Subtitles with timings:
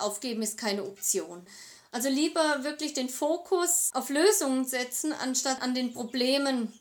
[0.00, 1.46] Aufgeben ist keine Option.
[1.92, 6.72] Also lieber wirklich den Fokus auf Lösungen setzen, anstatt an den Problemen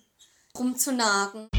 [0.57, 1.49] rumzunagen.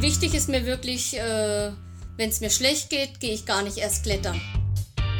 [0.00, 1.72] Wichtig ist mir wirklich, äh,
[2.16, 4.40] wenn es mir schlecht geht, gehe ich gar nicht erst klettern.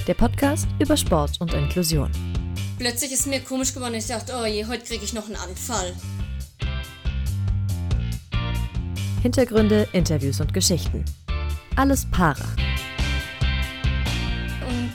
[0.06, 2.10] Der Podcast über Sport und Inklusion.
[2.78, 3.94] Plötzlich ist mir komisch geworden.
[3.94, 5.94] Ich dachte, oh je, heute kriege ich noch einen Anfall.
[9.22, 11.04] Hintergründe, Interviews und Geschichten.
[11.76, 12.46] Alles Para.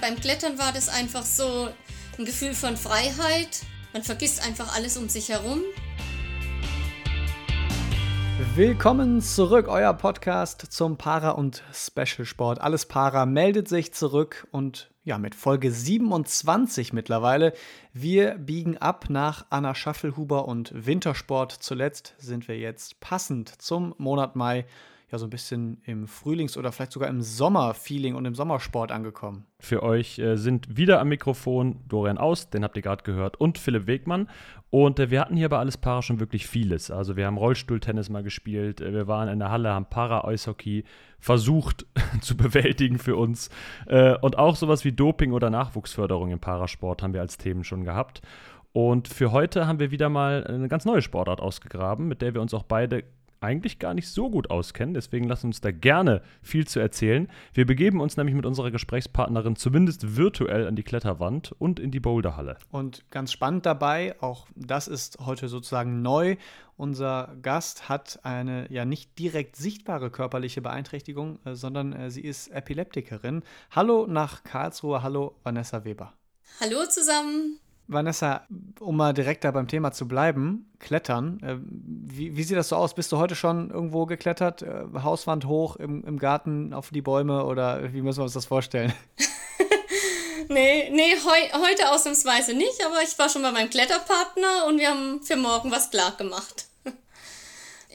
[0.08, 1.68] Beim Klettern war das einfach so
[2.20, 3.62] ein Gefühl von Freiheit.
[3.92, 5.62] Man vergisst einfach alles um sich herum.
[8.54, 12.62] Willkommen zurück, euer Podcast zum Para- und Special-Sport.
[12.62, 17.54] Alles Para meldet sich zurück und ja, mit Folge 27 mittlerweile.
[17.92, 21.52] Wir biegen ab nach Anna Schaffelhuber und Wintersport.
[21.52, 24.68] Zuletzt sind wir jetzt passend zum Monat Mai
[25.12, 29.46] ja so ein bisschen im Frühlings- oder vielleicht sogar im Sommerfeeling und im Sommersport angekommen.
[29.60, 33.58] Für euch äh, sind wieder am Mikrofon Dorian Aus, den habt ihr gerade gehört, und
[33.58, 34.30] Philipp Wegmann.
[34.70, 36.92] Und äh, wir hatten hier bei Alles Para schon wirklich vieles.
[36.92, 40.84] Also wir haben Rollstuhltennis mal gespielt, äh, wir waren in der Halle, haben Para-Eishockey
[41.20, 41.86] versucht
[42.22, 43.50] zu bewältigen für uns.
[43.88, 47.84] Äh, und auch sowas wie Doping oder Nachwuchsförderung im Parasport haben wir als Themen schon
[47.84, 48.22] gehabt.
[48.74, 52.42] Und für heute haben wir wieder mal eine ganz neue Sportart ausgegraben, mit der wir
[52.42, 53.06] uns auch beide
[53.46, 54.94] eigentlich gar nicht so gut auskennen.
[54.94, 57.30] Deswegen lassen uns da gerne viel zu erzählen.
[57.54, 62.00] Wir begeben uns nämlich mit unserer Gesprächspartnerin zumindest virtuell an die Kletterwand und in die
[62.00, 62.58] Boulderhalle.
[62.72, 66.36] Und ganz spannend dabei, auch das ist heute sozusagen neu.
[66.78, 72.50] Unser Gast hat eine ja nicht direkt sichtbare körperliche Beeinträchtigung, äh, sondern äh, sie ist
[72.50, 73.44] Epileptikerin.
[73.72, 76.14] Hallo nach Karlsruhe, hallo Vanessa Weber.
[76.60, 77.60] Hallo zusammen.
[77.88, 78.48] Vanessa,
[78.80, 81.40] um mal direkt da beim Thema zu bleiben, Klettern.
[81.44, 82.96] Äh, wie, wie, sieht das so aus?
[82.96, 84.62] Bist du heute schon irgendwo geklettert?
[84.62, 88.46] Äh, Hauswand hoch im, im Garten auf die Bäume oder wie müssen wir uns das
[88.46, 88.94] vorstellen?
[90.50, 94.90] nee, nee, heu, heute ausnahmsweise nicht, aber ich war schon bei meinem Kletterpartner und wir
[94.90, 96.66] haben für morgen was klar gemacht.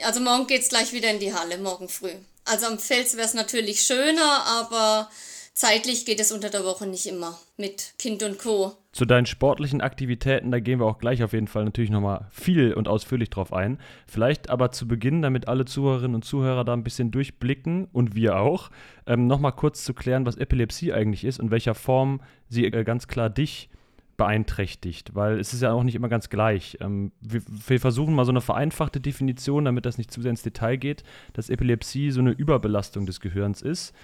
[0.03, 2.15] Also morgen geht es gleich wieder in die Halle, morgen früh.
[2.47, 5.11] Also am Fels wäre es natürlich schöner, aber
[5.53, 8.79] zeitlich geht es unter der Woche nicht immer mit Kind und Co.
[8.93, 12.75] Zu deinen sportlichen Aktivitäten, da gehen wir auch gleich auf jeden Fall natürlich nochmal viel
[12.75, 13.79] und ausführlich drauf ein.
[14.09, 18.41] Vielleicht aber zu Beginn, damit alle Zuhörerinnen und Zuhörer da ein bisschen durchblicken und wir
[18.41, 18.71] auch,
[19.07, 23.07] ähm, nochmal kurz zu klären, was Epilepsie eigentlich ist und welcher Form sie äh, ganz
[23.07, 23.71] klar dich
[24.17, 26.77] beeinträchtigt, weil es ist ja auch nicht immer ganz gleich.
[26.81, 30.43] Ähm, wir, wir, versuchen mal so eine vereinfachte Definition, damit das nicht zu sehr ins
[30.43, 33.95] Detail geht, dass Epilepsie so eine Überbelastung des Gehirns ist,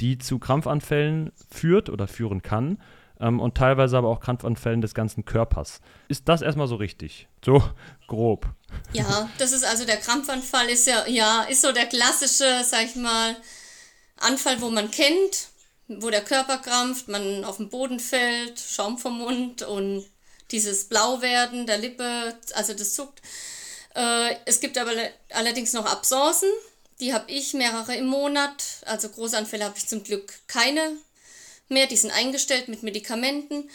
[0.00, 2.78] die zu Krampfanfällen führt oder führen kann
[3.20, 5.80] ähm, und teilweise aber auch Krampfanfällen des ganzen Körpers.
[6.08, 7.28] Ist das erstmal so richtig?
[7.44, 7.62] So
[8.06, 8.46] grob.
[8.92, 12.96] Ja, das ist also der Krampfanfall ist ja, ja, ist so der klassische, sag ich
[12.96, 13.36] mal,
[14.18, 15.48] Anfall, wo man kennt,
[15.88, 20.04] wo der Körper krampft, man auf den Boden fällt, Schaum vom Mund und
[20.50, 23.20] dieses Blauwerden der Lippe, also das zuckt.
[23.94, 24.92] Äh, es gibt aber
[25.30, 26.48] allerdings noch Absenzen,
[27.00, 28.64] die habe ich mehrere im Monat.
[28.86, 30.96] Also Großanfälle habe ich zum Glück keine
[31.68, 31.86] mehr.
[31.86, 33.70] Die sind eingestellt mit Medikamenten.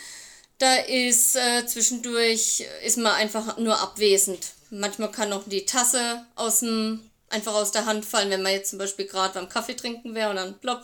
[0.57, 4.52] Da ist äh, zwischendurch ist man einfach nur abwesend.
[4.69, 8.69] Manchmal kann auch die Tasse aus dem, einfach aus der Hand fallen, wenn man jetzt
[8.69, 10.84] zum Beispiel gerade beim Kaffee trinken wäre und dann plopp.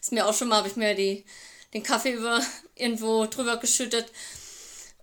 [0.00, 1.26] Ist mir auch schon mal, habe ich mir die,
[1.74, 2.40] den Kaffee über
[2.74, 4.06] irgendwo drüber geschüttet.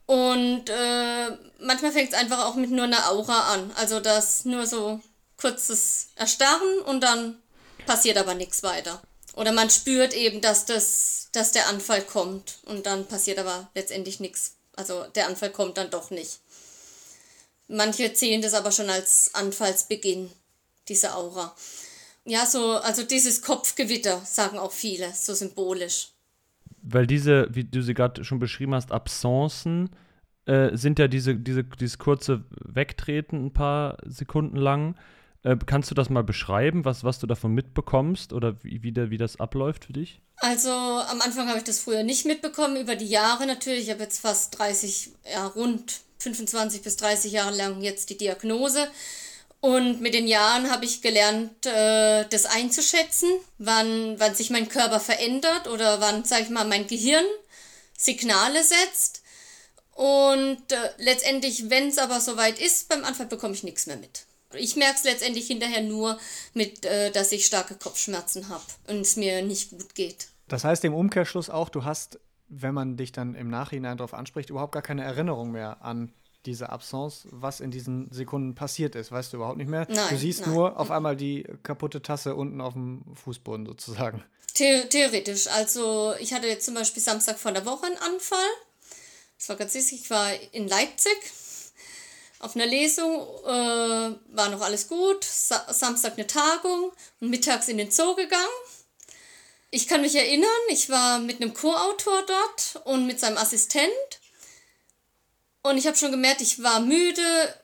[0.07, 3.71] Und äh, manchmal fängt es einfach auch mit nur einer Aura an.
[3.75, 5.01] Also das nur so
[5.37, 7.41] kurzes Erstarren und dann
[7.85, 9.01] passiert aber nichts weiter.
[9.35, 14.19] Oder man spürt eben, dass, das, dass der Anfall kommt und dann passiert aber letztendlich
[14.19, 14.55] nichts.
[14.75, 16.39] Also der Anfall kommt dann doch nicht.
[17.67, 20.29] Manche zählen das aber schon als Anfallsbeginn,
[20.87, 21.55] diese Aura.
[22.25, 26.09] Ja, so, also dieses Kopfgewitter, sagen auch viele, so symbolisch.
[26.81, 29.89] Weil diese, wie du sie gerade schon beschrieben hast, Absenzen
[30.45, 34.95] äh, sind ja diese, diese, dieses kurze Wegtreten ein paar Sekunden lang.
[35.45, 39.11] Äh, kannst du das mal beschreiben, was, was du davon mitbekommst oder wie, wie, der,
[39.11, 40.19] wie das abläuft für dich?
[40.37, 43.83] Also am Anfang habe ich das früher nicht mitbekommen, über die Jahre natürlich.
[43.83, 48.87] Ich habe jetzt fast 30, ja rund 25 bis 30 Jahre lang jetzt die Diagnose.
[49.61, 54.99] Und mit den Jahren habe ich gelernt, äh, das einzuschätzen, wann, wann sich mein Körper
[54.99, 57.25] verändert oder wann, sage ich mal, mein Gehirn
[57.95, 59.21] Signale setzt.
[59.93, 64.25] Und äh, letztendlich, wenn es aber soweit ist, beim Anfang bekomme ich nichts mehr mit.
[64.57, 66.17] Ich merke es letztendlich hinterher nur
[66.53, 70.27] mit, äh, dass ich starke Kopfschmerzen habe und es mir nicht gut geht.
[70.47, 72.19] Das heißt im Umkehrschluss auch, du hast,
[72.49, 76.13] wenn man dich dann im Nachhinein darauf anspricht, überhaupt gar keine Erinnerung mehr an
[76.45, 79.11] diese Absence, was in diesen Sekunden passiert ist.
[79.11, 79.87] Weißt du überhaupt nicht mehr.
[79.89, 80.53] Nein, du siehst nein.
[80.53, 84.23] nur auf einmal die kaputte Tasse unten auf dem Fußboden sozusagen.
[84.55, 85.47] The theoretisch.
[85.47, 88.47] Also ich hatte jetzt zum Beispiel Samstag vor der Woche einen Anfall.
[89.37, 90.01] Das war ganz witzig.
[90.03, 91.17] Ich war in Leipzig
[92.45, 95.23] auf einer Lesung, äh, war noch alles gut.
[95.23, 98.45] Sa Samstag eine Tagung und mittags in den Zoo gegangen.
[99.71, 103.91] Ich kann mich erinnern, ich war mit einem Co-Autor dort und mit seinem Assistent.
[105.63, 107.55] Und ich habe schon gemerkt, ich war müde,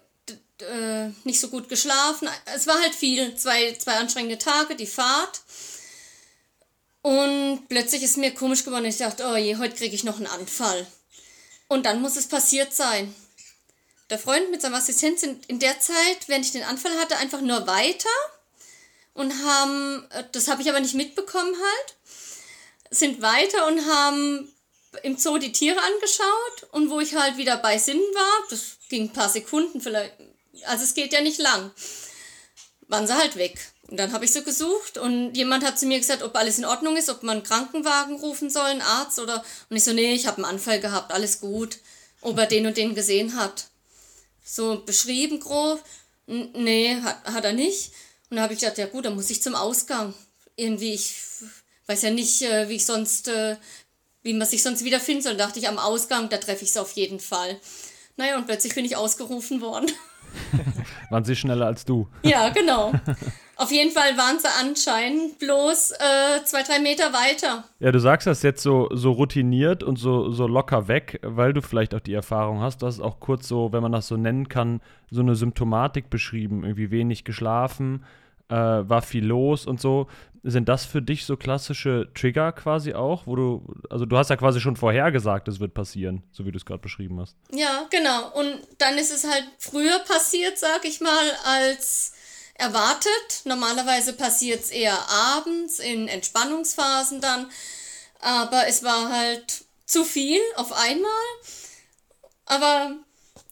[0.62, 2.27] äh, nicht so gut geschlafen.
[2.56, 5.42] Es war halt viel, zwei, zwei anstrengende Tage, die Fahrt.
[7.04, 8.86] Und plötzlich ist mir komisch geworden.
[8.86, 10.88] Ich dachte, oh je, heute kriege ich noch einen Anfall.
[11.68, 13.13] Und dann muss es passiert sein.
[14.12, 17.40] Der Freund mit seinem Assistent sind in der Zeit, während ich den Anfall hatte, einfach
[17.40, 18.10] nur weiter
[19.13, 21.96] und haben, äh, das habe ich aber nicht mitbekommen halt,
[22.90, 24.54] sind weiter und haben
[25.04, 29.04] im Zoo die Tiere angeschaut und wo ich halt wieder bei Sinnen war, das ging
[29.04, 30.13] ein paar Sekunden vielleicht,
[30.66, 31.72] also es geht ja nicht lang,
[32.90, 33.72] waren sie halt weg.
[33.88, 36.66] Und dann habe ich sie gesucht und jemand hat zu mir gesagt, ob alles in
[36.66, 39.44] Ordnung ist, ob man einen Krankenwagen rufen soll, einen Arzt oder.
[39.69, 41.78] Und ich so, nee, ich habe einen Anfall gehabt, alles gut.
[42.22, 43.70] Ob er den und den gesehen hat.
[44.43, 45.83] So beschrieben grob.
[46.25, 47.91] Nee, hat, hat er nicht.
[48.29, 50.13] Und da habe ich gedacht, ja gut, dann muss ich zum Ausgang.
[50.55, 51.15] Irgendwie, ich
[51.88, 53.57] weiß ja nicht, äh, wie ich sonst, äh,
[54.23, 55.35] wie man sich sonst wiederfinden soll.
[55.35, 57.59] Da dachte ich, am Ausgang, da treffe ich es auf jeden Fall.
[58.15, 59.91] Naja, und plötzlich bin ich ausgerufen worden.
[61.10, 62.07] Waren sie schneller als du?
[62.24, 62.92] Ja, genau.
[63.62, 67.63] Auf jeden Fall waren sie anscheinend bloß äh, zwei, drei Meter weiter.
[67.80, 71.62] Ja, du sagst das jetzt so, so routiniert und so, so locker weg, weil du
[71.62, 72.81] vielleicht auch die Erfahrung hast.
[72.81, 74.81] Du hast auch kurz so, wenn man das so nennen kann,
[75.12, 76.63] so eine Symptomatik beschrieben.
[76.63, 78.04] Irgendwie wenig geschlafen,
[78.51, 80.07] äh, war viel los und so.
[80.44, 84.36] Sind das für dich so klassische Trigger quasi auch, wo du, also du hast ja
[84.36, 87.36] quasi schon vorhergesagt, es wird passieren, so wie du es gerade beschrieben hast.
[87.53, 88.31] Ja, genau.
[88.31, 92.13] Und dann ist es halt früher passiert, sag ich mal, als
[92.56, 93.42] erwartet.
[93.45, 97.48] Normalerweise passiert es eher abends in Entspannungsphasen dann.
[98.19, 101.12] Aber es war halt zu viel auf einmal.
[102.45, 102.95] Aber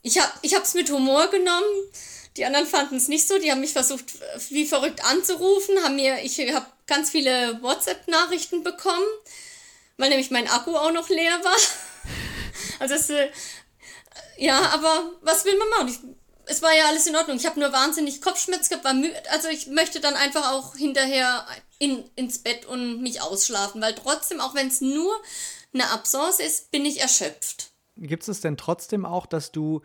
[0.02, 1.92] ich habe es mit Humor genommen.
[2.40, 3.38] Die anderen fanden es nicht so.
[3.38, 4.14] Die haben mich versucht,
[4.50, 5.76] wie verrückt anzurufen.
[5.84, 9.06] Haben mir, ich habe ganz viele WhatsApp-Nachrichten bekommen,
[9.98, 11.56] weil nämlich mein Akku auch noch leer war.
[12.80, 13.30] Also es, äh,
[14.38, 15.88] ja, aber was will man machen?
[15.90, 16.00] Ich,
[16.46, 17.36] es war ja alles in Ordnung.
[17.36, 19.16] Ich habe nur wahnsinnig Kopfschmerz gehabt, war müde.
[19.32, 21.46] Also ich möchte dann einfach auch hinterher
[21.78, 25.14] in, ins Bett und mich ausschlafen, weil trotzdem, auch wenn es nur
[25.74, 27.72] eine Absence ist, bin ich erschöpft.
[27.98, 29.82] Gibt es denn trotzdem auch, dass du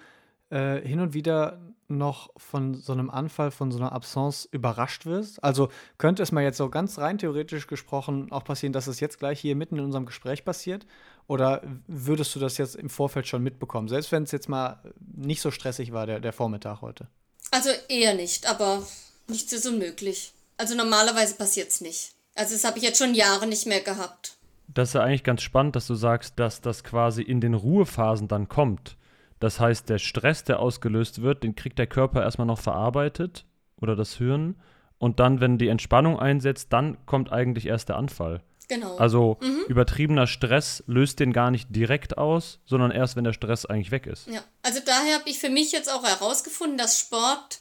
[0.51, 5.43] äh, hin und wieder noch von so einem Anfall, von so einer Absence überrascht wirst?
[5.43, 5.69] Also
[5.99, 9.41] könnte es mal jetzt so ganz rein theoretisch gesprochen auch passieren, dass es jetzt gleich
[9.41, 10.87] hier mitten in unserem Gespräch passiert?
[11.27, 14.83] Oder würdest du das jetzt im Vorfeld schon mitbekommen, selbst wenn es jetzt mal
[15.17, 17.09] nicht so stressig war, der, der Vormittag heute?
[17.51, 18.83] Also eher nicht, aber
[19.29, 20.33] nichts ist unmöglich.
[20.57, 22.13] Also normalerweise passiert es nicht.
[22.35, 24.37] Also das habe ich jetzt schon Jahre nicht mehr gehabt.
[24.69, 28.29] Das ist ja eigentlich ganz spannend, dass du sagst, dass das quasi in den Ruhephasen
[28.29, 28.97] dann kommt.
[29.41, 33.45] Das heißt, der Stress, der ausgelöst wird, den kriegt der Körper erstmal noch verarbeitet
[33.81, 34.57] oder das Hirn.
[34.99, 38.43] Und dann, wenn die Entspannung einsetzt, dann kommt eigentlich erst der Anfall.
[38.69, 38.97] Genau.
[38.97, 39.39] Also
[39.69, 44.07] übertriebener Stress löst den gar nicht direkt aus, sondern erst, wenn der Stress eigentlich weg
[44.07, 44.27] ist.
[44.27, 47.61] Ja, also daher habe ich für mich jetzt auch herausgefunden, dass Sport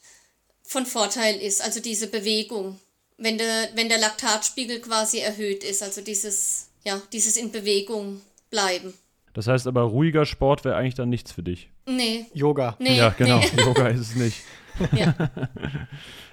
[0.63, 2.79] von Vorteil ist, also diese Bewegung,
[3.17, 8.93] wenn der, wenn der Laktatspiegel quasi erhöht ist, also dieses, ja, dieses in Bewegung bleiben.
[9.33, 11.69] Das heißt aber, ruhiger Sport wäre eigentlich dann nichts für dich.
[11.87, 12.75] Nee, Yoga.
[12.79, 13.39] nee, ja, genau.
[13.39, 13.49] nee.
[13.63, 14.37] Yoga ist es nicht.
[14.91, 15.13] Ja.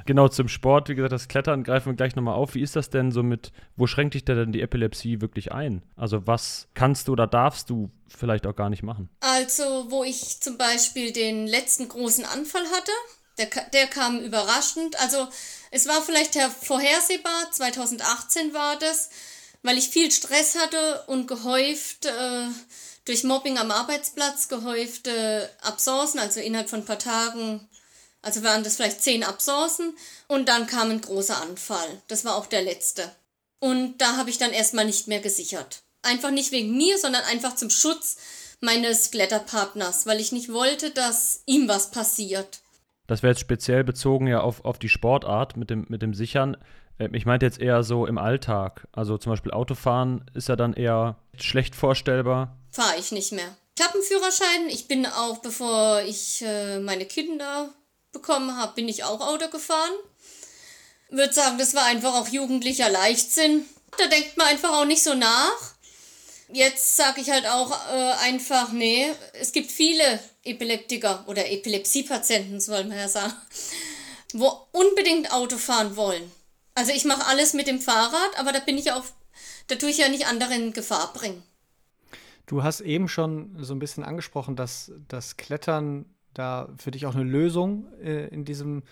[0.06, 2.54] Genau, zum Sport, wie gesagt, das Klettern greifen wir gleich nochmal auf.
[2.54, 5.82] Wie ist das denn so mit, wo schränkt dich denn die Epilepsie wirklich ein?
[5.94, 9.08] Also was kannst du oder darfst du vielleicht auch gar nicht machen?
[9.20, 12.92] Also, wo ich zum Beispiel den letzten großen Anfall hatte,
[13.38, 14.98] der, der kam überraschend.
[15.00, 15.28] Also,
[15.70, 19.10] es war vielleicht ja vorhersehbar, 2018 war das,
[19.62, 22.46] weil ich viel Stress hatte und gehäuft äh,
[23.04, 27.68] durch Mobbing am Arbeitsplatz, gehäufte Absenzen, also innerhalb von ein paar Tagen,
[28.22, 29.96] also waren das vielleicht zehn Absenzen
[30.28, 32.02] und dann kam ein großer Anfall.
[32.08, 33.10] Das war auch der letzte.
[33.58, 35.82] Und da habe ich dann erstmal nicht mehr gesichert.
[36.02, 38.16] Einfach nicht wegen mir, sondern einfach zum Schutz
[38.60, 42.60] meines Kletterpartners, weil ich nicht wollte, dass ihm was passiert.
[43.06, 46.56] Das wäre jetzt speziell bezogen ja auf, auf die Sportart mit dem, mit dem Sichern.
[47.00, 48.86] Ähm, Ich meinte jetzt eher so im Alltag.
[48.92, 52.56] Also zum Beispiel Autofahren ist ja dann eher schlecht vorstellbar.
[52.70, 53.56] Fahre ich nicht mehr.
[53.76, 54.68] Ich habe einen Führerschein.
[54.68, 57.70] Ich bin auch, bevor ich äh, meine Kinder
[58.12, 59.92] bekommen habe, bin ich auch Auto gefahren.
[61.08, 63.64] Würde sagen, das war einfach auch jugendlicher Leichtsinn.
[63.98, 65.74] Da denkt man einfach auch nicht so nach.
[66.52, 72.84] Jetzt sage ich halt auch äh, einfach, nee, es gibt viele Epileptiker oder Epilepsiepatienten, soll
[72.84, 73.32] man ja sagen,
[74.32, 76.30] wo unbedingt Auto fahren wollen.
[76.74, 79.04] Also ich mache alles mit dem Fahrrad, aber da bin ich auch,
[79.66, 81.42] da tue ich ja nicht andere in Gefahr bringen.
[82.46, 87.14] Du hast eben schon so ein bisschen angesprochen, dass das Klettern da für dich auch
[87.14, 88.82] eine Lösung äh, in diesem,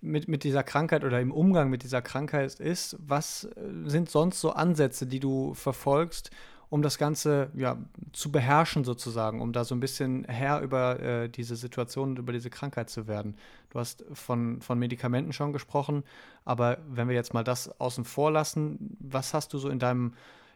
[0.00, 2.96] mit, mit dieser Krankheit oder im Umgang mit dieser Krankheit ist.
[3.00, 3.48] Was äh,
[3.86, 6.30] sind sonst so Ansätze, die du verfolgst,
[6.70, 7.78] um das Ganze ja,
[8.12, 12.32] zu beherrschen sozusagen, um da so ein bisschen Herr über äh, diese Situation und über
[12.32, 13.36] diese Krankheit zu werden.
[13.70, 16.04] Du hast von, von Medikamenten schon gesprochen,
[16.44, 20.12] aber wenn wir jetzt mal das außen vor lassen, was hast du so in deinem,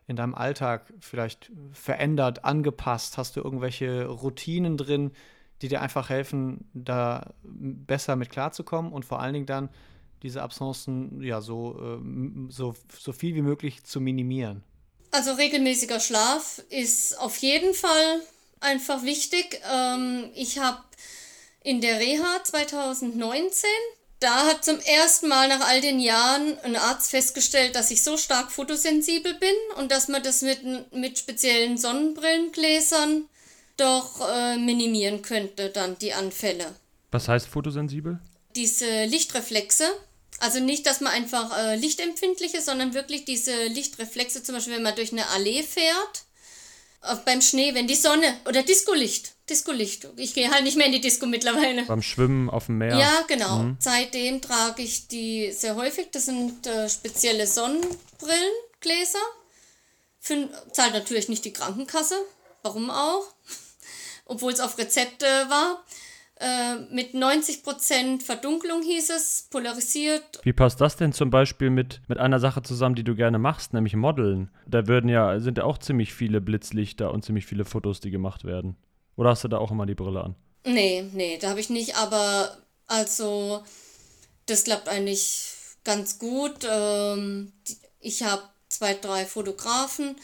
[0.06, 3.16] in deinem Alltag vielleicht verändert, angepasst?
[3.16, 5.12] Hast du irgendwelche Routinen drin,
[5.62, 9.70] die dir einfach helfen, da besser mit klarzukommen und vor allen Dingen dann
[10.22, 14.62] diese Absencen ja so, äh, so, so viel wie möglich zu minimieren?
[15.12, 18.22] Also regelmäßiger Schlaf ist auf jeden Fall
[18.60, 19.60] einfach wichtig.
[19.70, 20.82] Ähm, ich habe
[21.62, 23.68] in der Reha 2019,
[24.20, 28.16] da hat zum ersten Mal nach all den Jahren ein Arzt festgestellt, dass ich so
[28.16, 33.26] stark fotosensibel bin und dass man das mit, mit speziellen Sonnenbrillengläsern
[33.76, 36.74] doch äh, minimieren könnte, dann die Anfälle.
[37.10, 38.18] Was heißt fotosensibel?
[38.56, 39.84] Diese Lichtreflexe,
[40.42, 44.82] also nicht, dass man einfach äh, lichtempfindlich ist, sondern wirklich diese Lichtreflexe, zum Beispiel wenn
[44.82, 46.24] man durch eine Allee fährt,
[47.02, 50.08] äh, beim Schnee, wenn die Sonne oder Discolicht, Discolicht.
[50.16, 51.84] Ich gehe halt nicht mehr in die Disco mittlerweile.
[51.84, 52.96] Beim Schwimmen auf dem Meer.
[52.98, 53.58] Ja, genau.
[53.58, 53.76] Mhm.
[53.78, 56.08] Seitdem trage ich die sehr häufig.
[56.10, 59.20] Das sind äh, spezielle Sonnenbrillengläser.
[60.18, 62.16] Für, zahlt natürlich nicht die Krankenkasse.
[62.62, 63.26] Warum auch?
[64.24, 65.84] Obwohl es auf Rezepte war.
[66.42, 70.40] Äh, mit 90% Verdunklung hieß es, polarisiert.
[70.42, 73.72] Wie passt das denn zum Beispiel mit, mit einer Sache zusammen, die du gerne machst,
[73.72, 74.50] nämlich Modeln?
[74.66, 78.42] Da würden ja, sind ja auch ziemlich viele Blitzlichter und ziemlich viele Fotos, die gemacht
[78.44, 78.76] werden.
[79.14, 80.34] Oder hast du da auch immer die Brille an?
[80.66, 82.56] Nee, nee, da habe ich nicht, aber
[82.88, 83.62] also
[84.46, 85.46] das klappt eigentlich
[85.84, 86.66] ganz gut.
[86.68, 87.52] Ähm,
[88.00, 90.16] ich habe zwei, drei Fotografen,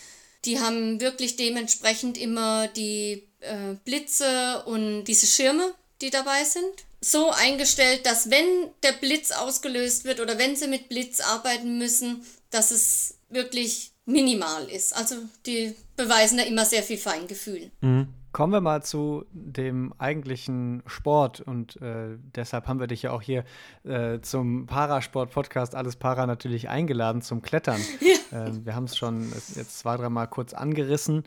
[0.45, 7.31] die haben wirklich dementsprechend immer die äh, Blitze und diese Schirme die dabei sind, so
[7.31, 12.71] eingestellt, dass wenn der Blitz ausgelöst wird oder wenn sie mit Blitz arbeiten müssen, dass
[12.71, 14.97] es wirklich minimal ist.
[14.97, 17.71] Also die beweisen da immer sehr viel Feingefühl.
[17.81, 18.09] Mhm.
[18.33, 23.23] Kommen wir mal zu dem eigentlichen Sport und äh, deshalb haben wir dich ja auch
[23.23, 23.45] hier
[23.85, 27.81] äh, zum Parasport-Podcast Alles Para natürlich eingeladen zum Klettern.
[28.31, 28.47] Ja.
[28.47, 31.25] Äh, wir haben es schon jetzt zwei, dreimal kurz angerissen.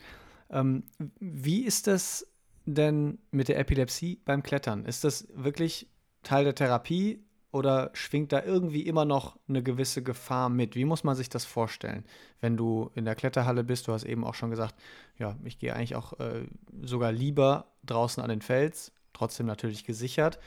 [0.50, 0.84] Ähm,
[1.18, 2.26] wie ist das
[2.64, 4.84] denn mit der Epilepsie beim Klettern?
[4.84, 5.88] Ist das wirklich
[6.22, 10.74] Teil der Therapie oder schwingt da irgendwie immer noch eine gewisse Gefahr mit?
[10.74, 12.04] Wie muss man sich das vorstellen,
[12.40, 13.88] wenn du in der Kletterhalle bist?
[13.88, 14.74] Du hast eben auch schon gesagt,
[15.18, 16.46] ja, ich gehe eigentlich auch äh,
[16.82, 20.38] sogar lieber draußen an den Fels, trotzdem natürlich gesichert.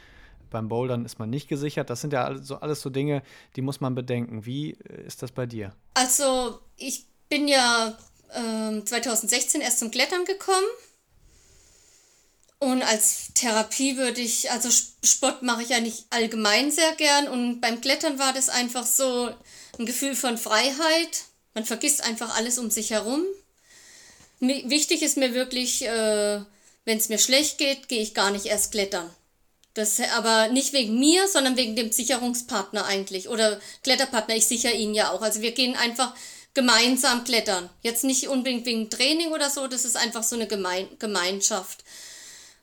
[0.49, 1.89] Beim Bouldern ist man nicht gesichert.
[1.89, 3.23] Das sind ja alles so, alles so Dinge,
[3.55, 4.45] die muss man bedenken.
[4.45, 5.75] Wie äh, ist das bei dir?
[5.93, 7.97] Also, ich bin ja
[8.29, 10.65] äh, 2016 erst zum Klettern gekommen
[12.65, 14.69] und als Therapie würde ich, also
[15.03, 19.29] Sport mache ich ja nicht allgemein sehr gern und beim Klettern war das einfach so
[19.77, 21.25] ein Gefühl von Freiheit.
[21.53, 23.23] Man vergisst einfach alles um sich herum.
[24.39, 26.41] Wichtig ist mir wirklich, äh,
[26.85, 29.09] wenn es mir schlecht geht, gehe ich gar nicht erst klettern.
[29.75, 33.29] Das aber nicht wegen mir, sondern wegen dem Sicherungspartner eigentlich.
[33.29, 35.21] Oder Kletterpartner, ich sichere ihn ja auch.
[35.21, 36.15] Also wir gehen einfach
[36.55, 37.69] gemeinsam klettern.
[37.83, 41.83] Jetzt nicht unbedingt wegen Training oder so, das ist einfach so eine Gemein Gemeinschaft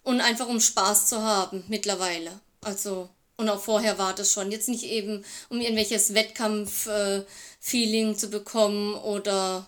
[0.03, 2.31] und einfach um Spaß zu haben mittlerweile.
[2.63, 4.51] Also, und auch vorher war das schon.
[4.51, 9.67] Jetzt nicht eben, um irgendwelches Wettkampf-Feeling zu bekommen oder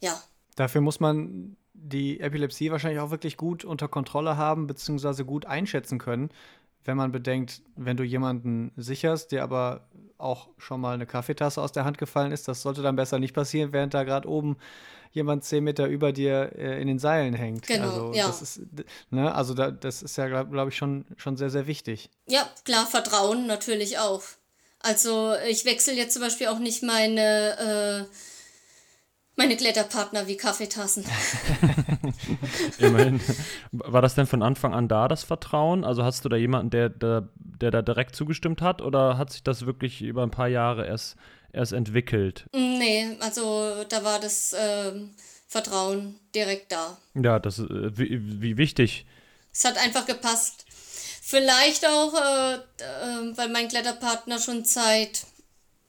[0.00, 0.20] ja.
[0.56, 5.98] Dafür muss man die Epilepsie wahrscheinlich auch wirklich gut unter Kontrolle haben, beziehungsweise gut einschätzen
[5.98, 6.30] können,
[6.84, 9.88] wenn man bedenkt, wenn du jemanden sicherst, der aber
[10.18, 13.34] auch schon mal eine Kaffeetasse aus der Hand gefallen ist, das sollte dann besser nicht
[13.34, 14.56] passieren, während da gerade oben
[15.12, 17.66] jemand zehn Meter über dir äh, in den Seilen hängt.
[17.66, 18.26] Genau, also, ja.
[18.26, 18.60] Das ist,
[19.10, 22.10] ne, also da, das ist ja, glaube glaub ich, schon, schon sehr, sehr wichtig.
[22.26, 24.22] Ja, klar, Vertrauen natürlich auch.
[24.80, 28.14] Also ich wechsle jetzt zum Beispiel auch nicht meine, äh,
[29.36, 31.04] meine Kletterpartner wie Kaffeetassen.
[32.78, 33.20] Immerhin.
[33.70, 35.84] War das denn von Anfang an da, das Vertrauen?
[35.84, 39.44] Also hast du da jemanden, der, der, der da direkt zugestimmt hat oder hat sich
[39.44, 41.16] das wirklich über ein paar Jahre erst
[41.52, 42.44] erst entwickelt?
[42.52, 44.92] Nee, also da war das äh,
[45.48, 46.98] Vertrauen direkt da.
[47.14, 49.06] Ja, das äh, wie, wie, wichtig.
[49.52, 50.64] Es hat einfach gepasst.
[51.20, 55.24] Vielleicht auch, äh, äh weil mein Kletterpartner schon seit,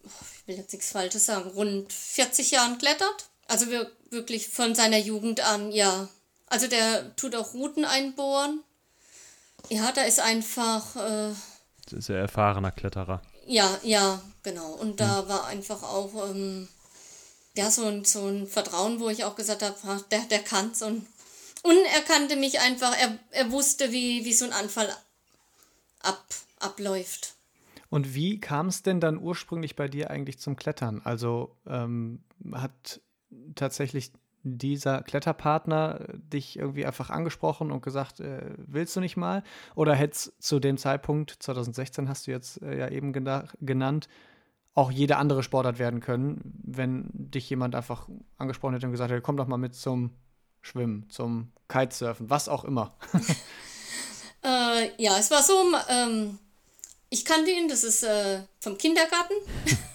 [0.04, 3.30] ich will jetzt nichts Falsches sagen, rund 40 Jahren klettert.
[3.48, 6.08] Also wir wirklich von seiner Jugend an, ja.
[6.48, 8.62] Also der tut auch Routen einbohren.
[9.70, 10.96] Ja, da ist einfach.
[10.96, 11.34] Äh,
[11.86, 13.22] das ist erfahrener Kletterer.
[13.46, 14.72] Ja, ja, genau.
[14.72, 15.30] Und da hm.
[15.30, 16.68] war einfach auch ähm,
[17.56, 20.82] ja, so, ein, so ein Vertrauen, wo ich auch gesagt habe, der, der kann's.
[20.82, 21.06] Und,
[21.64, 24.90] und er kannte mich einfach, er, er wusste, wie, wie so ein Anfall
[26.00, 26.24] ab,
[26.60, 27.36] abläuft.
[27.90, 31.02] Und wie kam es denn dann ursprünglich bei dir eigentlich zum Klettern?
[31.04, 33.02] Also ähm, hat
[33.54, 34.12] tatsächlich
[34.44, 39.44] dieser Kletterpartner dich irgendwie einfach angesprochen und gesagt, äh, willst du nicht mal?
[39.74, 44.10] Oder hätte es zu dem Zeitpunkt, 2016 hast du jetzt äh, ja eben genannt,
[44.76, 49.22] auch jede andere Sportart werden können, wenn dich jemand einfach angesprochen hätte und gesagt hätte,
[49.22, 50.12] komm doch mal mit zum
[50.62, 52.96] Schwimmen, zum Kitesurfen, was auch immer.
[54.44, 55.54] äh, ja, es war so,
[55.90, 56.40] ähm,
[57.10, 59.34] ich kannte ihn, das ist äh, vom Kindergarten.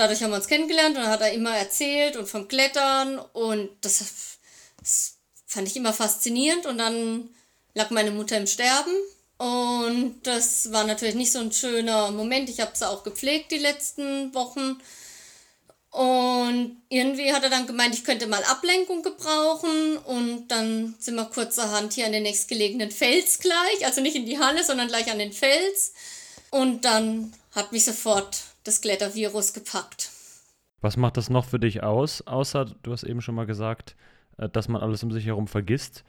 [0.00, 3.68] Dadurch haben wir uns kennengelernt und dann hat er immer erzählt und vom Klettern und
[3.82, 4.38] das,
[4.78, 5.16] das
[5.46, 7.28] fand ich immer faszinierend und dann
[7.74, 8.94] lag meine Mutter im Sterben
[9.36, 12.48] und das war natürlich nicht so ein schöner Moment.
[12.48, 14.78] Ich habe sie auch gepflegt die letzten Wochen.
[15.90, 19.96] Und irgendwie hat er dann gemeint, ich könnte mal Ablenkung gebrauchen.
[19.98, 23.84] Und dann sind wir kurzerhand hier an den nächstgelegenen Fels gleich.
[23.84, 25.92] Also nicht in die Halle, sondern gleich an den Fels.
[26.50, 30.10] Und dann hat mich sofort das Klettervirus gepackt.
[30.80, 32.22] Was macht das noch für dich aus?
[32.26, 33.96] Außer, du hast eben schon mal gesagt,
[34.38, 36.04] äh, dass man alles um sich herum vergisst.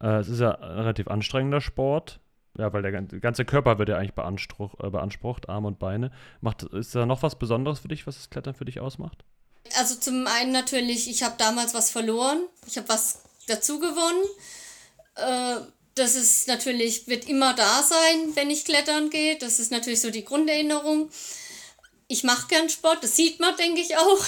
[0.00, 2.20] Äh, es ist ja ein relativ anstrengender Sport.
[2.58, 6.10] Ja, weil der ganze Körper wird ja eigentlich beansprucht, äh, beansprucht Arme und Beine.
[6.40, 9.24] Macht, ist da noch was Besonderes für dich, was das Klettern für dich ausmacht?
[9.76, 12.38] Also zum einen natürlich, ich habe damals was verloren.
[12.66, 14.24] Ich habe was dazu gewonnen.
[15.94, 19.36] Das ist natürlich, wird immer da sein, wenn ich klettern gehe.
[19.36, 21.10] Das ist natürlich so die Grunderinnerung.
[22.08, 24.24] Ich mache gern Sport, das sieht man, denke ich auch.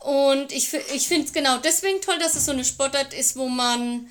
[0.00, 3.48] Und ich, ich finde es genau deswegen toll, dass es so eine Sportart ist, wo
[3.48, 4.10] man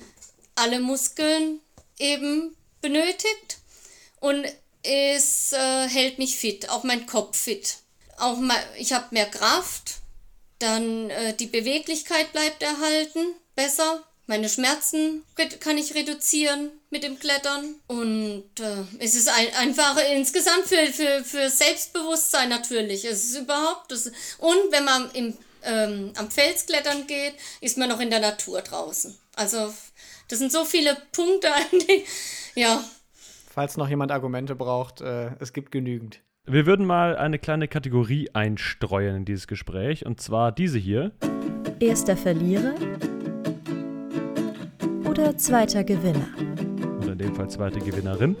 [0.54, 1.60] alle Muskeln
[1.98, 3.58] eben benötigt.
[4.20, 4.44] Und
[4.82, 7.78] es äh, hält mich fit, auch mein Kopf fit.
[8.18, 9.96] Auch mal, ich habe mehr Kraft,
[10.58, 14.02] dann äh, die Beweglichkeit bleibt erhalten, besser.
[14.26, 15.22] Meine Schmerzen
[15.60, 17.74] kann ich reduzieren mit dem Klettern.
[17.88, 23.04] Und äh, es ist ein, einfach insgesamt für, für, für Selbstbewusstsein natürlich.
[23.04, 23.92] Es ist überhaupt.
[23.92, 24.06] Das,
[24.38, 28.62] und wenn man im, ähm, am Fels klettern geht, ist man noch in der Natur
[28.62, 29.14] draußen.
[29.34, 29.74] Also,
[30.28, 31.48] das sind so viele Punkte,
[32.54, 32.82] ja.
[33.50, 36.20] Falls noch jemand Argumente braucht, äh, es gibt genügend.
[36.46, 40.06] Wir würden mal eine kleine Kategorie einstreuen in dieses Gespräch.
[40.06, 41.12] Und zwar diese hier.
[41.78, 42.74] Erster Verlierer
[45.04, 46.28] oder zweiter Gewinner?
[47.16, 48.36] In dem Fall zweite Gewinnerin.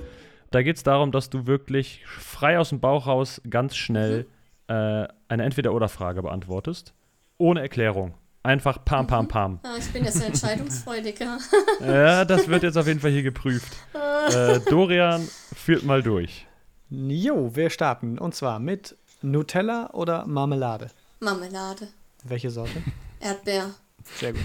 [0.50, 4.26] Da geht es darum, dass du wirklich frei aus dem Bauch raus ganz schnell
[4.68, 4.74] mhm.
[4.74, 6.92] äh, eine Entweder-Oder-Frage beantwortest.
[7.38, 8.12] Ohne Erklärung.
[8.42, 9.28] Einfach pam, pam, mhm.
[9.28, 9.60] pam.
[9.62, 11.38] Ah, ich bin jetzt so entscheidungsfreudiger.
[11.80, 13.72] ja, das wird jetzt auf jeden Fall hier geprüft.
[13.94, 16.46] äh, Dorian führt mal durch.
[16.90, 18.18] Jo, wir starten.
[18.18, 20.88] Und zwar mit Nutella oder Marmelade?
[21.20, 21.88] Marmelade.
[22.24, 22.82] Welche Sorte?
[23.20, 23.70] Erdbeer.
[24.16, 24.42] Sehr gut.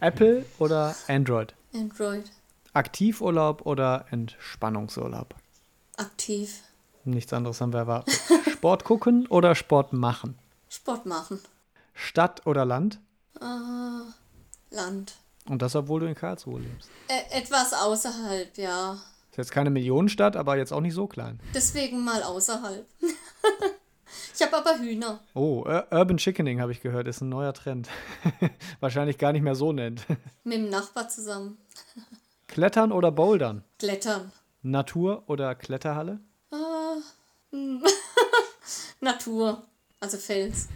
[0.00, 1.54] Apple oder Android?
[1.72, 2.30] Android.
[2.72, 5.34] Aktivurlaub oder Entspannungsurlaub?
[5.96, 6.62] Aktiv.
[7.04, 8.20] Nichts anderes haben wir erwartet.
[8.52, 10.38] Sport gucken oder Sport machen?
[10.68, 11.40] Sport machen.
[11.94, 13.00] Stadt oder Land?
[13.40, 14.10] Uh,
[14.70, 15.14] Land.
[15.48, 16.88] Und das, obwohl du in Karlsruhe lebst?
[17.08, 18.92] Ä etwas außerhalb, ja.
[19.30, 21.40] Ist jetzt keine Millionenstadt, aber jetzt auch nicht so klein.
[21.54, 22.86] Deswegen mal außerhalb.
[24.34, 25.20] Ich habe aber Hühner.
[25.34, 27.88] Oh, Urban Chickening habe ich gehört, ist ein neuer Trend.
[28.80, 30.06] Wahrscheinlich gar nicht mehr so nennt.
[30.44, 31.58] Mit dem Nachbar zusammen.
[32.50, 33.62] Klettern oder Bouldern?
[33.78, 34.32] Klettern.
[34.62, 36.18] Natur oder Kletterhalle?
[36.52, 37.00] Uh,
[39.00, 39.62] Natur,
[40.00, 40.68] also Fels.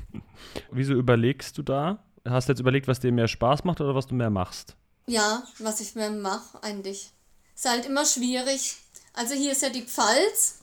[0.70, 1.98] Wieso überlegst du da?
[2.24, 4.76] Hast du jetzt überlegt, was dir mehr Spaß macht oder was du mehr machst?
[5.08, 7.10] Ja, was ich mehr mache eigentlich.
[7.56, 8.76] Ist halt immer schwierig.
[9.12, 10.60] Also hier ist ja die Pfalz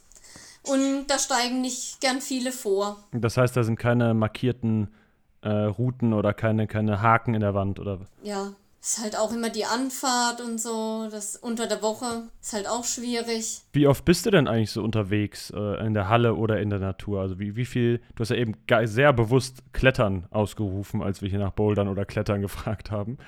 [0.64, 3.04] und da steigen nicht gern viele vor.
[3.12, 4.94] Das heißt, da sind keine markierten
[5.42, 8.00] äh, Routen oder keine, keine Haken in der Wand, oder?
[8.24, 11.08] Ja, ist halt auch immer die Anfahrt und so.
[11.12, 13.62] Das unter der Woche ist halt auch schwierig.
[13.74, 16.80] Wie oft bist du denn eigentlich so unterwegs äh, in der Halle oder in der
[16.80, 17.22] Natur?
[17.22, 21.40] Also wie, wie viel, du hast ja eben sehr bewusst Klettern ausgerufen, als wir hier
[21.40, 23.20] nach Bouldern oder Klettern gefragt haben.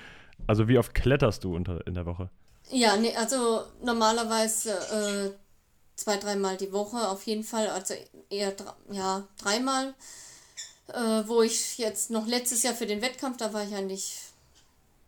[0.48, 2.30] Also wie oft kletterst du unter, in der Woche?
[2.72, 5.32] Ja, nee, also normalerweise äh,
[5.96, 7.94] zwei, dreimal die Woche auf jeden Fall, also
[8.30, 8.54] eher
[8.90, 9.94] ja, dreimal.
[10.88, 14.33] Äh, wo ich jetzt noch letztes Jahr für den Wettkampf, da war ich eigentlich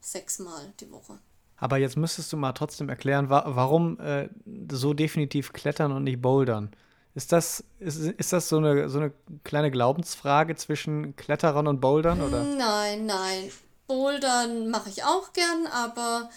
[0.06, 1.20] sechsmal die Woche.
[1.58, 4.30] Aber jetzt müsstest du mal trotzdem erklären, wa warum äh,
[4.72, 6.76] so definitiv klettern und nicht bouldern.
[7.13, 9.13] Ist das, ist, ist das so, eine, so eine
[9.46, 12.22] kleine Glaubensfrage zwischen Kletterern und Bouldern?
[12.22, 12.44] Oder?
[12.44, 13.52] Nein, nein.
[13.88, 16.30] Bouldern mache ich auch gern, aber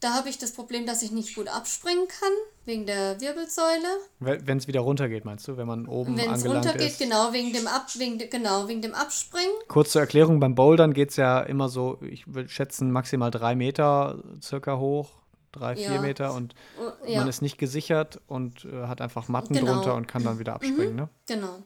[0.00, 2.32] da habe ich das Problem, dass ich nicht gut abspringen kann,
[2.64, 3.98] wegen der Wirbelsäule.
[4.20, 6.98] Wenn es wieder runtergeht, meinst du, wenn man oben Wenn es angelangt runtergeht, ist?
[6.98, 9.52] genau, wegen dem Ab, wegen, genau, wegen dem Abspringen.
[9.68, 13.54] Kurz zur Erklärung, beim Bouldern geht es ja immer so, ich würde schätzen, maximal drei
[13.54, 15.10] Meter circa hoch,
[15.52, 16.00] drei, vier Ja.
[16.00, 19.72] Meter und Oh, Ja, man ist nicht gesichert und äh, hat einfach Matten Genau.
[19.74, 21.08] drunter und kann dann wieder abspringen, ne?
[21.26, 21.62] genau.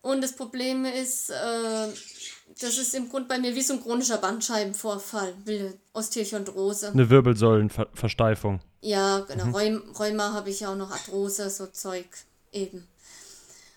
[0.00, 1.34] Und das Problem ist, äh,
[2.60, 6.90] das ist im Grunde bei mir wie so ein chronischer Bandscheibenvorfall, will Osteochondrose.
[6.90, 8.60] Eine Wirbelsäulenversteifung.
[8.82, 9.56] Ja, genau.
[9.56, 12.06] Rheum, Rheuma habe ich auch noch, Arthrose, so Zeug
[12.50, 12.86] eben.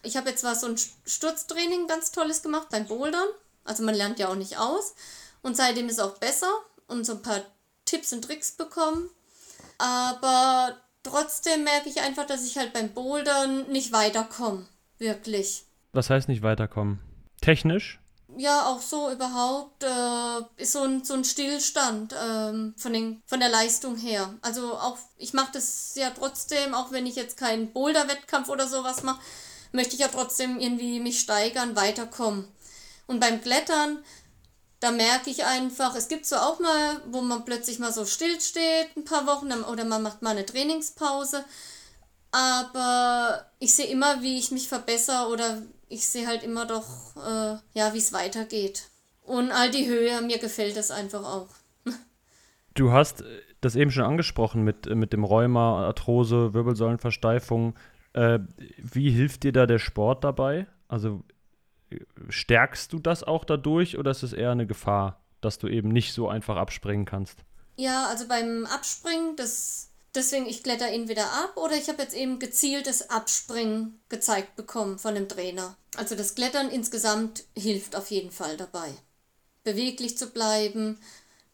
[0.04, 3.28] Ich habe jetzt zwar so ein Sturztraining ganz tolles gemacht beim Bouldern.
[3.64, 4.96] Also man lernt ja auch nicht aus.
[5.42, 6.52] Und seitdem ist auch besser
[6.88, 7.42] und so ein paar
[7.86, 9.10] Tipps und Tricks bekommen.
[9.78, 14.66] Aber trotzdem merke ich einfach, dass ich halt beim Bouldern nicht weiterkomme.
[14.98, 15.66] Wirklich.
[15.94, 17.00] Was heißt nicht weiterkommen?
[17.42, 18.00] Technisch?
[18.38, 23.40] Ja, auch so überhaupt äh, ist so ein, so ein Stillstand ähm, von, den, von
[23.40, 24.34] der Leistung her.
[24.42, 29.04] Also auch, ich mache das ja trotzdem, auch wenn ich jetzt keinen Boulder-Wettkampf oder sowas
[29.04, 29.22] mache,
[29.72, 32.46] möchte ich ja trotzdem irgendwie mich steigern, weiterkommen.
[33.08, 34.04] Und beim Klettern,
[34.82, 38.42] da merke ich einfach, es gibt so auch mal, wo man plötzlich mal so still
[38.42, 41.46] steht, ein paar Wochen, oder man macht mal eine Trainingspause.
[42.32, 47.58] Aber ich sehe immer, wie ich mich verbessere oder ich sehe halt immer doch, äh,
[47.74, 48.90] ja, wie es weitergeht.
[49.24, 51.50] Und all die Höhe, mir gefällt das einfach auch.
[52.76, 57.76] Du hast äh, das eben schon angesprochen mit, äh, mit dem Rheuma, Arthrose, Wirbelsäulenversteifung.
[58.14, 58.40] Äh,
[58.78, 60.68] wie hilft dir da der Sport dabei?
[60.88, 61.24] Also
[61.90, 65.90] äh, stärkst du das auch dadurch oder ist es eher eine Gefahr, dass du eben
[65.90, 67.40] nicht so einfach abspringen kannst?
[67.78, 72.40] Ja, also beim Abspringen, das, deswegen, ich kletter entweder ab oder ich habe jetzt eben
[72.40, 75.78] gezieltes Abspringen gezeigt bekommen von dem Trainer.
[75.96, 78.92] Also das Klettern insgesamt hilft auf jeden Fall dabei.
[79.64, 81.00] Beweglich zu bleiben,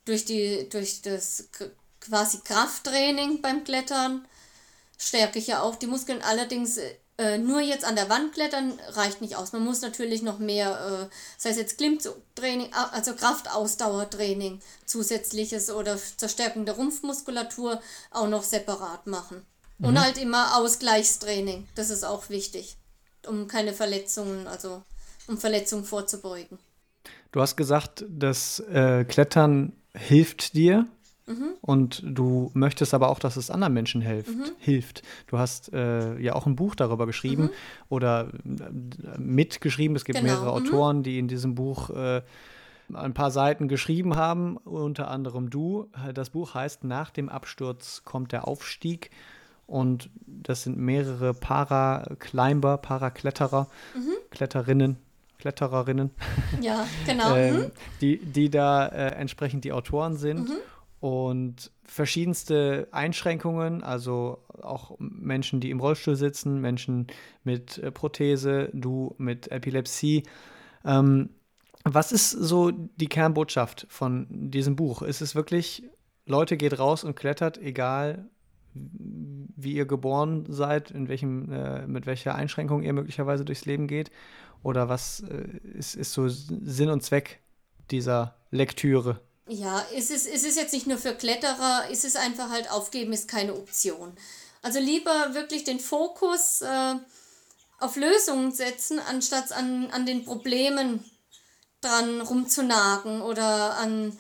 [0.05, 1.49] durch, die, durch das
[1.99, 4.27] quasi Krafttraining beim Klettern
[4.97, 6.21] stärke ich ja auch die Muskeln.
[6.21, 6.79] Allerdings
[7.21, 9.53] äh, nur jetzt an der Wand klettern reicht nicht aus.
[9.53, 16.29] Man muss natürlich noch mehr, äh, sei es jetzt Klimmzugtraining, also Kraftausdauertraining, zusätzliches oder zur
[16.29, 17.79] Stärkung der Rumpfmuskulatur
[18.09, 19.45] auch noch separat machen.
[19.77, 22.77] Und halt immer Ausgleichstraining, das ist auch wichtig,
[23.27, 24.83] um keine Verletzungen, also
[25.27, 26.59] um Verletzungen vorzubeugen.
[27.31, 30.87] Du hast gesagt, das äh, Klettern hilft dir
[31.61, 34.31] und du möchtest aber auch, dass es anderen Menschen hilft.
[34.59, 35.03] hilft.
[35.27, 37.49] Du hast äh, ja auch ein Buch darüber geschrieben
[37.89, 39.95] oder äh, mitgeschrieben.
[39.95, 40.67] Es gibt Genau, mehrere mhm.
[40.67, 42.21] Autoren, die in diesem Buch äh,
[42.93, 45.89] ein paar Seiten geschrieben haben, unter anderem du.
[46.13, 49.11] Das Buch heißt Nach dem Absturz kommt der Aufstieg.
[49.67, 53.67] Und das sind mehrere Para-Climber, Para-Kletterer,
[54.29, 54.97] Kletterinnen,
[55.39, 56.11] Klettererinnen
[56.59, 57.29] Ja, genau.
[57.29, 57.35] mhm.
[57.35, 60.49] ähm, die, die da äh, entsprechend die Autoren sind.
[61.01, 67.07] Und verschiedenste Einschränkungen, also auch Menschen, die im Rollstuhl sitzen, Menschen
[67.43, 70.23] mit äh, Prothese, du mit Epilepsie.
[70.85, 71.31] Ähm,
[71.83, 75.01] was ist so die Kernbotschaft von diesem Buch?
[75.01, 75.83] Ist es wirklich,
[76.27, 78.29] Leute, geht raus und klettert, egal
[78.73, 84.11] wie ihr geboren seid, in welchem, äh, mit welcher Einschränkung ihr möglicherweise durchs Leben geht?
[84.61, 87.39] Oder was äh, ist, ist so Sinn und Zweck
[87.89, 89.19] dieser Lektüre?
[89.53, 93.27] Ja, es ist, es jetzt nicht nur für Kletterer, es ist einfach halt aufgeben ist
[93.27, 94.15] keine Option.
[94.61, 96.95] Also lieber wirklich den Fokus äh,
[97.77, 101.03] auf Lösungen setzen, anstatt an, an den Problemen
[101.81, 104.17] dran rumzunagen oder an,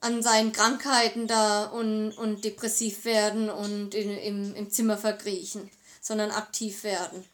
[0.00, 6.30] an seinen Krankheiten da und, und depressiv werden und in, im, im Zimmer verkriechen, sondern
[6.30, 7.26] aktiv werden.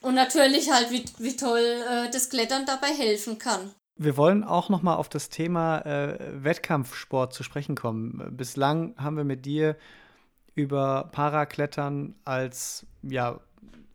[0.00, 3.74] Und natürlich halt, wie, wie toll äh, das Klettern dabei helfen kann.
[4.02, 8.34] Wir wollen auch noch mal auf das Thema äh, Wettkampfsport zu sprechen kommen.
[8.34, 9.76] Bislang haben wir mit dir
[10.54, 13.40] über Paraklettern als ja,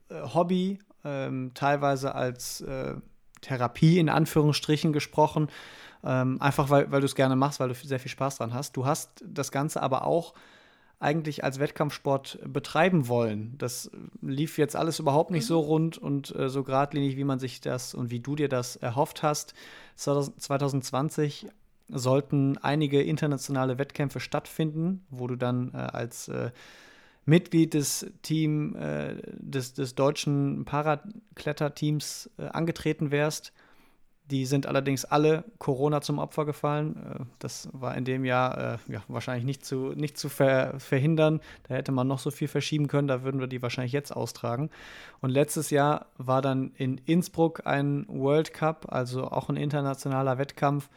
[0.09, 2.93] äh, Hobby, ähm, teilweise als äh,
[3.41, 5.47] Therapie in Anführungsstrichen gesprochen.
[6.03, 8.77] Ähm, einfach weil, weil du es gerne machst, weil du sehr viel Spaß dran hast.
[8.77, 10.35] Du hast das Ganze aber auch
[11.05, 13.55] eigentlich als Wettkampfsport betreiben wollen.
[13.57, 13.91] Das
[14.21, 17.93] lief jetzt alles überhaupt nicht so rund und äh, so geradlinig, wie man sich das
[17.93, 19.53] und wie du dir das erhofft hast.
[19.95, 21.47] 2020
[21.87, 26.51] sollten einige internationale Wettkämpfe stattfinden, wo du dann äh, als äh,
[27.25, 33.53] Mitglied des Team äh, des, des deutschen Parakletterteams äh, angetreten wärst.
[34.31, 36.95] Die sind allerdings alle Corona zum Opfer gefallen.
[36.95, 41.41] Äh, Das war in dem Jahr äh, ja, wahrscheinlich nicht zu, nicht zu ver verhindern.
[41.67, 43.07] Da hätte man noch so viel verschieben können.
[43.07, 44.69] Da würden wir die wahrscheinlich jetzt austragen.
[45.21, 50.89] Und letztes Jahr war dann in Innsbruck ein World Cup, also auch ein internationaler Wettkampf,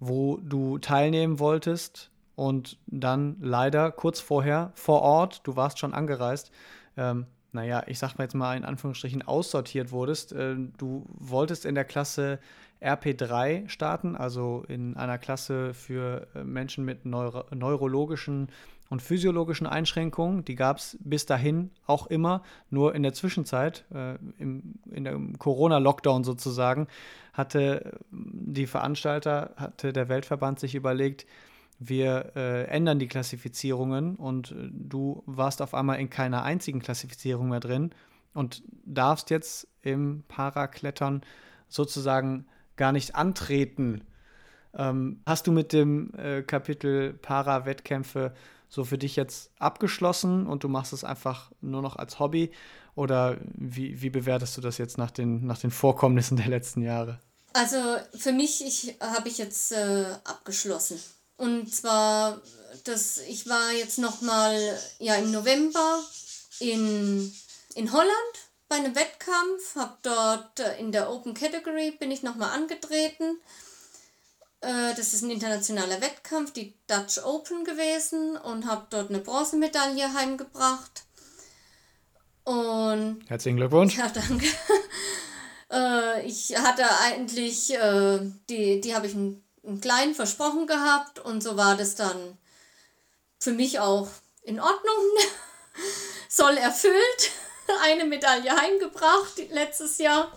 [0.00, 6.50] wo du teilnehmen wolltest und dann leider kurz vorher vor Ort, du warst schon angereist,
[6.96, 10.32] ähm, naja, ich sag mal jetzt mal in Anführungsstrichen aussortiert wurdest.
[10.32, 12.38] Äh, du wolltest in der Klasse
[12.82, 18.48] RP3 starten, also in einer Klasse für äh, Menschen mit neuro neurologischen
[18.88, 20.44] und physiologischen Einschränkungen.
[20.44, 25.18] Die gab es bis dahin auch immer, nur in der Zwischenzeit, äh, im, in der
[25.38, 26.88] Corona-Lockdown sozusagen,
[27.32, 31.26] hatte die Veranstalter, hatte der Weltverband sich überlegt,
[31.88, 37.48] wir äh, ändern die Klassifizierungen und äh, du warst auf einmal in keiner einzigen Klassifizierung
[37.48, 37.90] mehr drin
[38.34, 41.22] und darfst jetzt im Paraklettern
[41.68, 44.04] sozusagen gar nicht antreten.
[44.74, 48.32] Ähm, hast du mit dem äh, Kapitel Para-Wettkämpfe
[48.68, 52.50] so für dich jetzt abgeschlossen und du machst es einfach nur noch als Hobby?
[52.94, 57.20] Oder wie, wie bewertest du das jetzt nach den, nach den Vorkommnissen der letzten Jahre?
[57.54, 57.76] Also
[58.14, 60.98] für mich ich, habe ich jetzt äh, abgeschlossen.
[61.36, 62.40] Und zwar,
[62.84, 66.02] das, ich war jetzt nochmal ja, im November
[66.60, 67.34] in,
[67.74, 68.34] in Holland
[68.68, 73.38] bei einem Wettkampf, habe dort äh, in der Open Category bin ich nochmal angetreten.
[74.60, 80.14] Äh, das ist ein internationaler Wettkampf, die Dutch Open gewesen und habe dort eine Bronzemedaille
[80.14, 81.04] heimgebracht.
[82.44, 83.98] Und Herzlichen Glückwunsch.
[83.98, 84.46] Ja, danke.
[85.70, 87.74] äh, ich hatte eigentlich,
[88.48, 92.38] die, die habe ich ein einen kleinen versprochen gehabt und so war das dann
[93.38, 94.08] für mich auch
[94.42, 94.94] in Ordnung.
[96.28, 97.30] Soll erfüllt.
[97.82, 100.32] Eine Medaille heimgebracht letztes Jahr.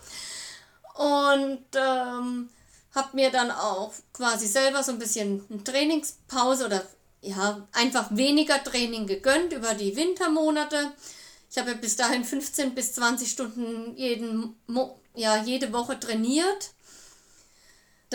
[0.95, 2.49] Und ähm,
[2.93, 6.85] habe mir dann auch quasi selber so ein bisschen eine Trainingspause oder
[7.21, 10.91] ja, einfach weniger Training gegönnt über die Wintermonate.
[11.49, 14.55] Ich habe ja bis dahin 15 bis 20 Stunden jeden,
[15.15, 16.74] ja, jede Woche trainiert.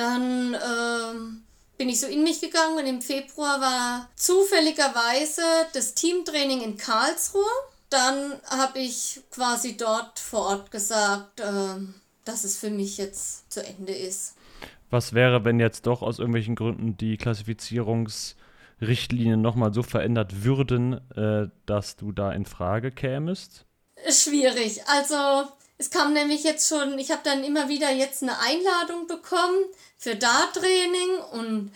[0.00, 1.42] Dann ähm,
[1.76, 5.42] bin ich so in mich gegangen und im Februar war zufälligerweise
[5.74, 7.44] das Teamtraining in Karlsruhe.
[7.90, 11.74] Dann habe ich quasi dort vor Ort gesagt, äh,
[12.24, 14.36] dass es für mich jetzt zu Ende ist.
[14.88, 21.50] Was wäre, wenn jetzt doch aus irgendwelchen Gründen die Klassifizierungsrichtlinien nochmal so verändert würden, äh,
[21.66, 23.66] dass du da in Frage kämest?
[24.08, 24.80] Schwierig.
[24.86, 29.64] Also es kam nämlich jetzt schon, ich habe dann immer wieder jetzt eine Einladung bekommen
[29.96, 31.72] für Darttraining und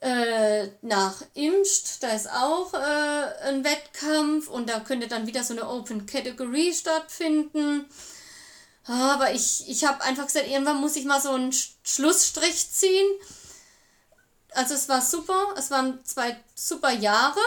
[0.00, 5.52] äh, nach Imst, da ist auch äh, ein Wettkampf und da könnte dann wieder so
[5.52, 7.88] eine Open Category stattfinden.
[8.86, 11.52] Aber ich, ich habe einfach gesagt, irgendwann muss ich mal so einen
[11.84, 13.06] Schlussstrich ziehen.
[14.54, 17.38] Also es war super, es waren zwei super Jahre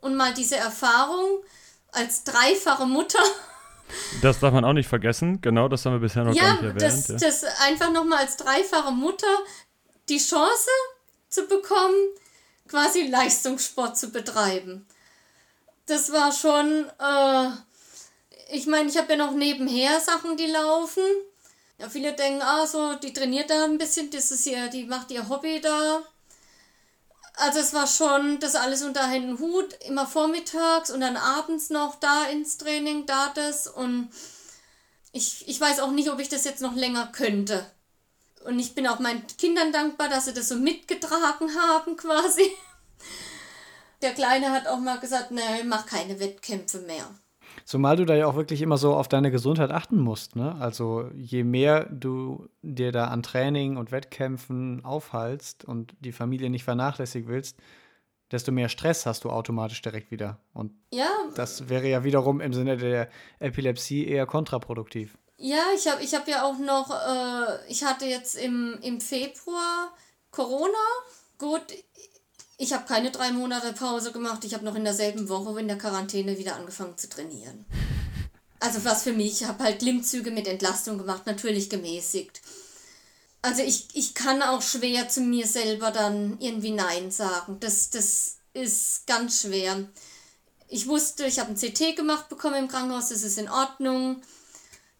[0.00, 1.44] und mal diese Erfahrung
[1.92, 3.22] als dreifache Mutter
[4.22, 5.40] Das darf man auch nicht vergessen.
[5.40, 6.82] Genau, das haben wir bisher noch ja, gar nicht erwähnt.
[6.82, 9.26] Das, ja, das einfach nochmal als dreifache Mutter
[10.08, 10.70] die Chance
[11.28, 11.94] zu bekommen,
[12.68, 14.86] quasi Leistungssport zu betreiben.
[15.86, 21.02] Das war schon, äh, ich meine, ich habe ja noch nebenher Sachen, die laufen.
[21.78, 25.10] Ja, viele denken, ah, so, die trainiert da ein bisschen, das ist ihr, die macht
[25.10, 26.02] ihr Hobby da.
[27.40, 31.94] Also es war schon das alles unter einen Hut, immer vormittags und dann abends noch
[31.94, 34.10] da ins Training, da das und
[35.12, 37.64] ich, ich weiß auch nicht, ob ich das jetzt noch länger könnte.
[38.44, 42.50] Und ich bin auch meinen Kindern dankbar, dass sie das so mitgetragen haben quasi.
[44.02, 47.08] Der Kleine hat auch mal gesagt, nee, mach keine Wettkämpfe mehr.
[47.68, 50.36] Zumal du da ja auch wirklich immer so auf deine Gesundheit achten musst.
[50.36, 50.56] Ne?
[50.58, 56.64] Also je mehr du dir da an Training und Wettkämpfen aufhalst und die Familie nicht
[56.64, 57.58] vernachlässigen willst,
[58.32, 60.38] desto mehr Stress hast du automatisch direkt wieder.
[60.54, 61.10] Und ja.
[61.34, 65.18] das wäre ja wiederum im Sinne der Epilepsie eher kontraproduktiv.
[65.36, 69.92] Ja, ich habe ich hab ja auch noch, äh, ich hatte jetzt im, im Februar
[70.30, 70.72] Corona.
[71.36, 71.66] Gut,
[72.58, 74.44] ich habe keine drei Monate Pause gemacht.
[74.44, 77.64] Ich habe noch in derselben Woche in der Quarantäne wieder angefangen zu trainieren.
[78.58, 82.42] Also was für mich, ich habe halt Klimmzüge mit Entlastung gemacht, natürlich gemäßigt.
[83.42, 87.58] Also ich, ich kann auch schwer zu mir selber dann irgendwie Nein sagen.
[87.60, 89.88] Das, das ist ganz schwer.
[90.66, 94.20] Ich wusste, ich habe ein CT gemacht bekommen im Krankenhaus, das ist in Ordnung.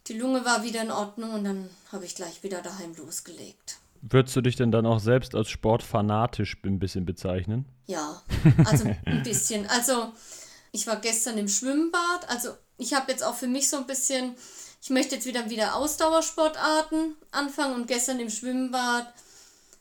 [0.07, 3.79] Die Lunge war wieder in Ordnung und dann habe ich gleich wieder daheim losgelegt.
[4.03, 7.67] Würdest du dich denn dann auch selbst als sportfanatisch ein bisschen bezeichnen?
[7.87, 8.23] Ja,
[8.65, 9.67] also ein bisschen.
[9.69, 10.13] Also
[10.73, 12.29] ich war gestern im Schwimmbad.
[12.29, 14.35] Also ich habe jetzt auch für mich so ein bisschen,
[14.81, 19.13] ich möchte jetzt wieder wieder Ausdauersportarten anfangen und gestern im Schwimmbad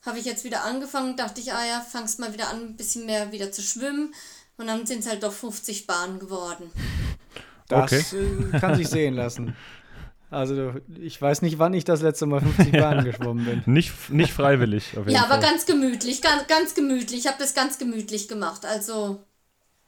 [0.06, 3.06] habe ich jetzt wieder angefangen, dachte ich, ah ja, fangst mal wieder an, ein bisschen
[3.06, 4.14] mehr wieder zu schwimmen.
[4.58, 6.72] Und dann sind es halt doch 50 Bahnen geworden.
[7.68, 8.04] Das okay.
[8.54, 9.56] Äh, kann sich sehen lassen.
[10.30, 13.74] Also ich weiß nicht, wann ich das letzte Mal 50 Bahnen geschwommen bin.
[13.74, 14.98] Nicht, nicht freiwillig.
[14.98, 15.38] Auf jeden ja, Fall.
[15.38, 17.22] aber ganz gemütlich, ganz, ganz gemütlich.
[17.22, 18.66] Ich habe das ganz gemütlich gemacht.
[18.66, 19.24] Also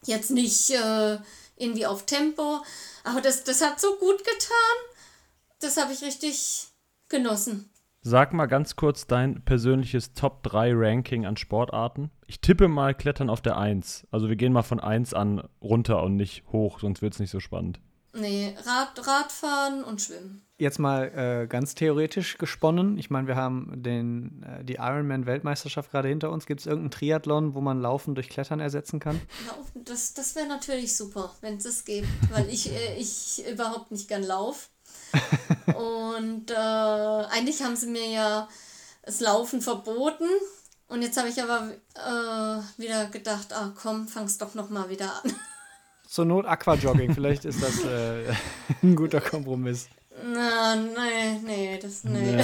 [0.06, 1.18] jetzt nicht äh,
[1.58, 2.64] irgendwie auf Tempo.
[3.04, 4.78] Aber das, das hat so gut getan.
[5.60, 6.68] Das habe ich richtig
[7.10, 7.70] genossen.
[8.02, 12.12] Sag mal ganz kurz dein persönliches Top 3 Ranking an Sportarten.
[12.28, 14.08] Ich tippe mal Klettern auf der 1.
[14.10, 17.32] Also wir gehen mal von 1 an runter und nicht hoch, sonst wird es nicht
[17.32, 17.82] so spannend.
[18.14, 20.42] Nee, Rad, Radfahren und Schwimmen.
[20.58, 21.06] Jetzt mal
[21.44, 22.98] äh, ganz theoretisch gesponnen.
[22.98, 26.46] Ich meine, wir haben den, äh, die Ironman-Weltmeisterschaft gerade hinter uns.
[26.46, 29.22] Gibt es irgendeinen Triathlon, wo man Laufen durch Klettern ersetzen kann?
[29.48, 33.92] Laufen, das, das wäre natürlich super, wenn es das gibt, weil ich, äh, ich überhaupt
[33.92, 34.68] nicht gern laufe.
[35.68, 38.50] und äh, eigentlich haben sie mir ja
[39.04, 40.28] das Laufen verboten.
[40.88, 45.14] Und jetzt habe ich aber äh, wieder gedacht, ah komm, fang's doch noch mal wieder
[45.24, 45.36] an.
[46.10, 48.24] Zur Not Aquajogging, vielleicht ist das äh,
[48.82, 49.90] ein guter Kompromiss.
[50.24, 52.38] Na, nee, nee, das, nee.
[52.38, 52.44] nee.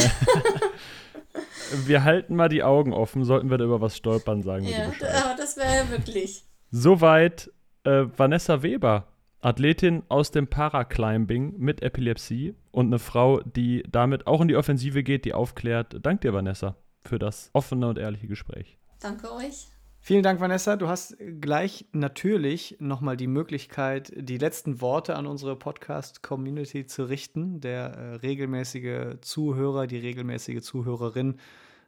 [1.87, 5.15] wir halten mal die Augen offen, sollten wir da über was stolpern, sagen ja, wir
[5.15, 6.43] aber das wäre ja wirklich.
[6.69, 7.51] Soweit
[7.85, 9.07] äh, Vanessa Weber,
[9.41, 15.01] Athletin aus dem Paraclimbing mit Epilepsie und eine Frau, die damit auch in die Offensive
[15.01, 16.05] geht, die aufklärt.
[16.05, 18.77] Dank dir, Vanessa, für das offene und ehrliche Gespräch.
[18.99, 19.69] Danke euch.
[20.07, 20.75] Vielen Dank, Vanessa.
[20.75, 27.59] Du hast gleich natürlich nochmal die Möglichkeit, die letzten Worte an unsere Podcast-Community zu richten.
[27.59, 31.39] Der äh, regelmäßige Zuhörer, die regelmäßige Zuhörerin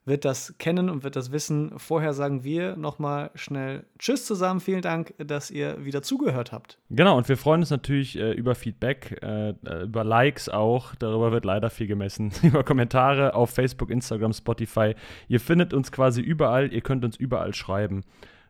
[0.08, 1.78] wird das kennen und wird das wissen.
[1.78, 4.62] Vorher sagen wir nochmal schnell Tschüss zusammen.
[4.62, 6.78] Vielen Dank, dass ihr wieder zugehört habt.
[6.90, 10.96] Genau, und wir freuen uns natürlich äh, über Feedback, äh, über Likes auch.
[10.96, 12.32] Darüber wird leider viel gemessen.
[12.42, 14.96] über Kommentare auf Facebook, Instagram, Spotify.
[15.28, 16.72] Ihr findet uns quasi überall.
[16.72, 18.04] Ihr könnt uns überall schreiben.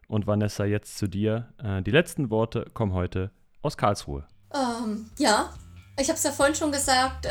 [0.08, 1.50] Und Vanessa, jetzt zu dir.
[1.62, 3.32] Äh, die letzten Worte kommen heute
[3.64, 4.26] aus Karlsruhe.
[4.54, 5.50] Ähm, ja,
[6.00, 7.30] ich habe es ja vorhin schon gesagt, äh,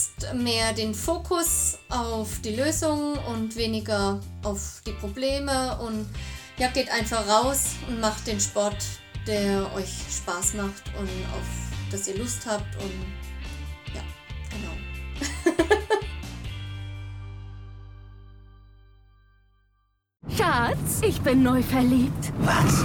[0.00, 6.08] setzt mehr den Fokus auf die Lösung und weniger auf die Probleme und
[6.58, 8.76] ja, geht einfach raus und macht den Sport,
[9.26, 11.46] der euch Spaß macht und auf
[11.90, 12.92] das ihr Lust habt und
[13.94, 14.02] ja,
[14.50, 14.72] genau.
[20.36, 22.32] Schatz, ich bin neu verliebt.
[22.40, 22.84] Was?